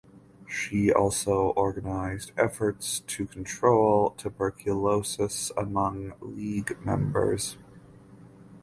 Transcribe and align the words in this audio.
She 0.49 0.91
also 0.91 1.49
organized 1.49 2.31
efforts 2.35 3.01
to 3.01 3.27
control 3.27 4.15
tuberculosis 4.17 5.51
among 5.55 6.13
League 6.19 6.83
members. 6.83 7.55